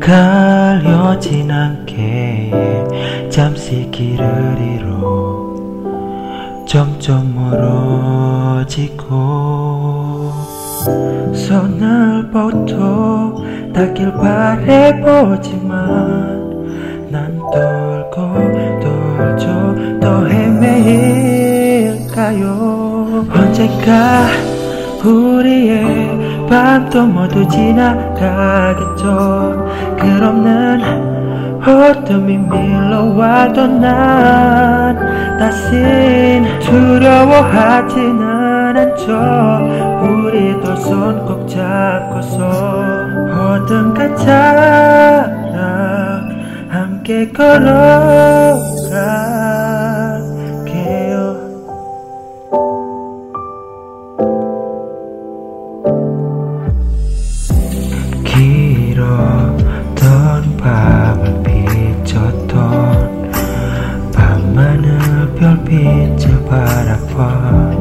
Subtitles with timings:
[0.00, 2.50] 가려진 않게
[3.30, 5.52] 잠시 길을 잃어
[6.66, 9.02] 점점 멀어지고
[11.34, 13.34] 손을 뻗어
[13.72, 15.72] 닿길 바래보지만
[17.10, 18.34] 난 돌고
[18.80, 19.74] 돌죠.
[20.00, 21.82] 또 헤매일까요?
[23.30, 24.26] 언젠가
[25.04, 26.21] 우리의
[26.52, 29.06] 밤도 모두 지나가겠죠.
[29.98, 30.82] 끝없는
[31.66, 38.22] 어둠이 밀려와도 난 다신 두려워하지는
[38.76, 39.08] 않죠.
[40.02, 42.44] 우리도 손 꼭 잡고서
[43.32, 45.24] 어둠 같아
[46.68, 48.58] 함께 걸어
[64.54, 67.72] 밤하늘 별빛을 바라봐.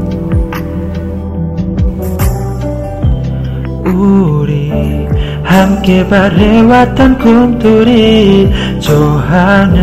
[3.86, 5.08] 우리
[5.44, 9.82] 함께 바래왔던 꿈들이 저 하늘을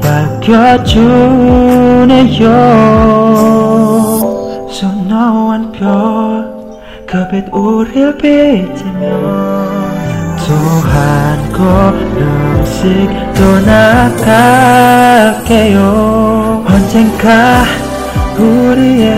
[0.00, 0.84] 밝혀주네요.
[4.70, 6.54] 소노한 별
[7.06, 9.53] 그빛 우릴 비치며
[10.46, 13.08] 또한 걸음씩
[15.34, 15.80] 떠나갈게요.
[16.68, 17.62] 언젠가
[18.38, 19.16] 우리의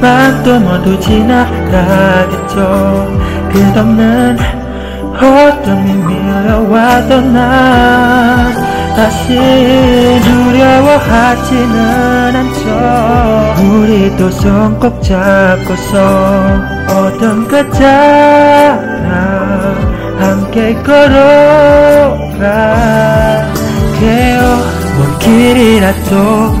[0.00, 2.56] 밤도 모두 지나가겠죠.
[3.52, 4.38] 끝없는
[5.16, 8.54] 어둠이 밀려와도 난
[8.96, 9.26] 다시
[10.24, 11.76] 두려워하지는
[12.36, 12.66] 않죠.
[13.62, 15.94] 우리도 손 꼭 잡고서
[16.88, 18.78] 어둠 같아
[20.54, 22.44] 함께 걸어갈게요
[24.96, 26.14] 먼 길이라도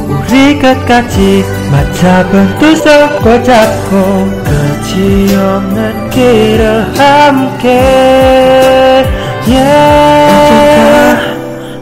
[0.08, 7.68] 우리 끝까지 맞잡은 두손꼭 잡고 끝이 없는 길을 함께.
[9.46, 11.14] yeah.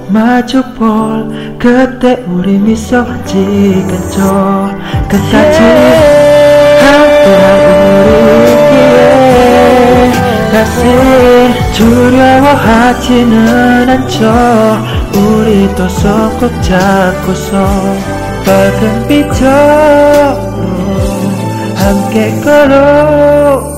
[0.08, 4.70] 마주 볼 그때 우리 미소 지겠죠
[5.08, 6.11] 끝까지 함
[12.54, 14.22] 하지는 않죠.
[15.14, 17.66] 우리도 손꼭 잡고서
[18.44, 19.50] 밝은 빛으로
[21.76, 23.71] 함께 걸어가